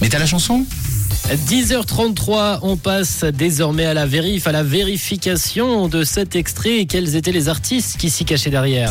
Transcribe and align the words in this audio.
Mais 0.00 0.08
t'as 0.08 0.18
la 0.18 0.26
chanson 0.26 0.64
10h33, 1.28 2.60
on 2.62 2.78
passe 2.78 3.24
désormais 3.24 3.84
à 3.84 3.92
la 3.92 4.06
vérif, 4.06 4.46
à 4.46 4.52
la 4.52 4.62
vérification 4.62 5.88
de 5.88 6.02
cet 6.02 6.34
extrait 6.34 6.78
et 6.78 6.86
quels 6.86 7.14
étaient 7.14 7.32
les 7.32 7.50
artistes 7.50 7.98
qui 7.98 8.08
s'y 8.08 8.24
cachaient 8.24 8.50
derrière. 8.50 8.90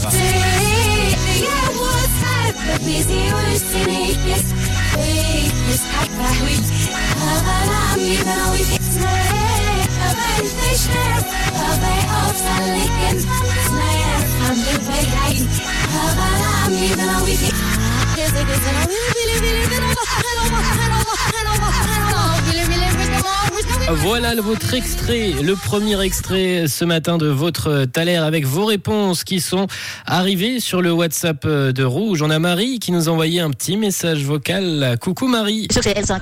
Voilà 23.93 24.35
votre 24.41 24.73
extrait, 24.73 25.33
le 25.43 25.55
premier 25.55 26.01
extrait 26.01 26.65
ce 26.67 26.85
matin 26.85 27.17
de 27.17 27.27
votre 27.27 27.85
Thaler 27.85 28.15
avec 28.15 28.45
vos 28.45 28.65
réponses 28.65 29.23
qui 29.23 29.41
sont 29.41 29.67
arrivées 30.05 30.59
sur 30.59 30.81
le 30.81 30.91
WhatsApp 30.91 31.45
de 31.45 31.83
Rouge. 31.83 32.21
On 32.21 32.29
a 32.29 32.39
Marie 32.39 32.79
qui 32.79 32.91
nous 32.91 33.09
a 33.09 33.11
envoyé 33.11 33.41
un 33.41 33.51
petit 33.51 33.77
message 33.77 34.23
vocal. 34.23 34.97
Coucou 34.99 35.27
Marie. 35.27 35.67
Je 35.71 35.81
c'est 35.81 35.93
L5. 35.93 36.21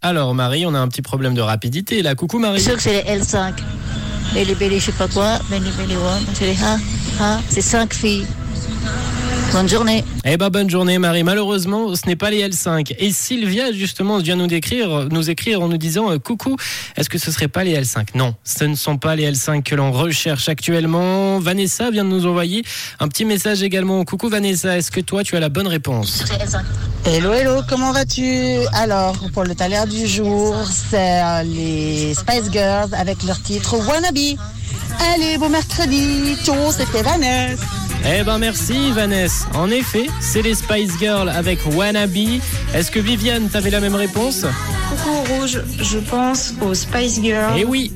Alors 0.00 0.34
Marie, 0.34 0.64
on 0.64 0.74
a 0.74 0.78
un 0.78 0.88
petit 0.88 1.02
problème 1.02 1.34
de 1.34 1.40
rapidité 1.40 2.02
là. 2.02 2.14
Coucou 2.14 2.38
Marie. 2.38 2.60
Je 2.60 2.70
que 2.70 2.82
c'est 2.82 3.04
les 3.04 3.20
L5. 3.20 3.52
Et 4.36 4.44
les 4.44 4.78
je 4.78 4.86
sais 4.86 4.92
pas 4.92 5.08
quoi, 5.08 5.38
les 5.50 5.58
c'est 6.34 6.46
les 6.46 6.56
c'est 7.50 7.62
cinq 7.62 7.94
filles. 7.94 8.26
Bonne 9.52 9.68
journée. 9.68 10.04
Eh 10.24 10.36
ben 10.36 10.50
bonne 10.50 10.68
journée 10.68 10.98
Marie. 10.98 11.24
Malheureusement, 11.24 11.94
ce 11.94 12.06
n'est 12.06 12.16
pas 12.16 12.30
les 12.30 12.46
L5. 12.48 12.94
Et 12.98 13.12
Sylvia 13.12 13.72
justement 13.72 14.18
vient 14.18 14.36
nous 14.36 14.46
décrire, 14.46 15.08
nous 15.10 15.30
écrire 15.30 15.62
en 15.62 15.68
nous 15.68 15.78
disant 15.78 16.10
euh, 16.10 16.18
coucou, 16.18 16.56
est-ce 16.96 17.08
que 17.08 17.18
ce 17.18 17.30
serait 17.32 17.48
pas 17.48 17.64
les 17.64 17.74
L5 17.80 18.08
Non, 18.14 18.34
ce 18.44 18.64
ne 18.64 18.74
sont 18.74 18.98
pas 18.98 19.16
les 19.16 19.30
L5 19.30 19.62
que 19.62 19.74
l'on 19.74 19.90
recherche 19.90 20.48
actuellement. 20.48 21.38
Vanessa 21.40 21.90
vient 21.90 22.04
de 22.04 22.10
nous 22.10 22.26
envoyer 22.26 22.62
un 23.00 23.08
petit 23.08 23.24
message 23.24 23.62
également. 23.62 24.04
Coucou 24.04 24.28
Vanessa, 24.28 24.76
est-ce 24.76 24.90
que 24.90 25.00
toi 25.00 25.24
tu 25.24 25.34
as 25.34 25.40
la 25.40 25.48
bonne 25.48 25.66
réponse? 25.68 26.24
Hello, 27.04 27.32
hello, 27.32 27.62
comment 27.68 27.92
vas-tu? 27.92 28.58
Alors, 28.74 29.16
pour 29.32 29.44
le 29.44 29.54
taler 29.54 29.80
du 29.90 30.06
jour, 30.06 30.56
c'est 30.68 31.22
euh, 31.22 31.42
les 31.42 32.14
Spice 32.14 32.52
Girls 32.52 32.94
avec 32.94 33.22
leur 33.24 33.40
titre 33.42 33.76
Wannabe. 33.78 34.36
Allez, 35.14 35.38
bon 35.38 35.48
mercredi, 35.48 36.36
ciao, 36.44 36.70
c'était 36.70 37.02
Vanessa. 37.02 37.64
Eh 38.06 38.22
ben 38.24 38.38
merci 38.38 38.90
Vanessa. 38.92 39.46
En 39.54 39.70
effet, 39.70 40.06
c'est 40.20 40.42
les 40.42 40.54
Spice 40.54 40.98
Girls 40.98 41.28
avec 41.28 41.58
Wannabe. 41.74 42.16
Est-ce 42.74 42.90
que 42.90 43.00
Viviane, 43.00 43.48
t'avais 43.48 43.70
la 43.70 43.80
même 43.80 43.94
réponse? 43.94 44.46
Coucou 44.88 45.34
Rouge, 45.34 45.60
je 45.82 45.98
pense 45.98 46.54
aux 46.62 46.74
Spice 46.74 47.20
Girls 47.20 47.54
Eh 47.58 47.64
oui. 47.64 47.92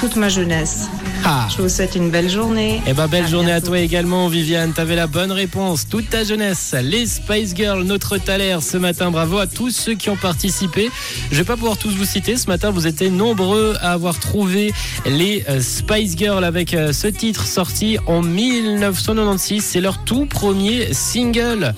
toute 0.00 0.16
ma 0.16 0.28
jeunesse. 0.28 0.88
Ah. 1.24 1.46
Je 1.56 1.62
vous 1.62 1.68
souhaite 1.68 1.94
une 1.94 2.10
belle 2.10 2.28
journée. 2.28 2.82
Eh 2.86 2.94
ben 2.94 3.06
belle 3.06 3.24
À 3.24 3.28
journée 3.28 3.52
à 3.52 3.60
toi 3.60 3.78
également 3.78 4.26
Viviane, 4.28 4.72
t'avais 4.72 4.96
la 4.96 5.06
bonne 5.06 5.30
réponse, 5.30 5.86
toute 5.88 6.10
ta 6.10 6.24
jeunesse, 6.24 6.74
les 6.82 7.06
Spice 7.06 7.54
Girls, 7.54 7.84
notre 7.84 8.18
Thaler 8.18 8.58
ce 8.60 8.76
matin, 8.76 9.10
bravo 9.12 9.38
à 9.38 9.46
tous 9.46 9.70
ceux 9.70 9.94
qui 9.94 10.10
ont 10.10 10.16
participé. 10.16 10.90
Je 11.30 11.36
vais 11.36 11.44
pas 11.44 11.56
pouvoir 11.56 11.78
tous 11.78 11.90
vous 11.90 12.04
citer, 12.04 12.36
ce 12.36 12.48
matin 12.48 12.70
vous 12.70 12.88
étiez 12.88 13.08
nombreux 13.08 13.76
à 13.80 13.92
avoir 13.92 14.18
trouvé 14.18 14.72
les 15.06 15.44
euh, 15.48 15.60
Spice 15.60 16.16
Girls 16.16 16.42
avec 16.42 16.74
euh, 16.74 16.92
ce 16.92 17.06
titre 17.06 17.46
sorti 17.46 17.98
en 18.06 18.22
1996, 18.22 19.62
c'est 19.62 19.80
leur 19.80 20.02
tout 20.04 20.26
premier 20.26 20.92
single 20.92 21.72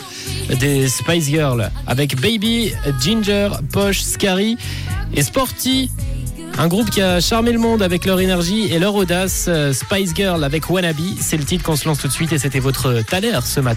des 0.59 0.89
Spice 0.89 1.27
Girls 1.27 1.71
avec 1.87 2.19
Baby, 2.19 2.73
Ginger, 3.01 3.51
Posh, 3.73 4.01
Scary 4.01 4.57
et 5.15 5.23
Sporty. 5.23 5.91
Un 6.57 6.69
groupe 6.69 6.89
qui 6.91 7.03
a 7.03 7.21
charmé 7.21 7.53
le 7.53 7.59
monde 7.59 7.83
avec 7.83 8.05
leur 8.05 8.21
énergie 8.21 8.73
et 8.73 8.79
leur 8.79 8.95
audace. 8.95 9.47
euh, 9.49 9.73
Spice 9.73 10.15
Girl 10.15 10.45
avec 10.45 10.71
Wannabe, 10.71 10.97
c'est 11.21 11.37
le 11.37 11.45
titre 11.45 11.65
qu'on 11.65 11.75
se 11.75 11.87
lance 11.87 11.99
tout 11.99 12.07
de 12.07 12.13
suite 12.13 12.33
et 12.33 12.39
c'était 12.39 12.61
votre 12.61 13.03
Thaler 13.03 13.41
ce 13.45 13.59
matin. 13.59 13.73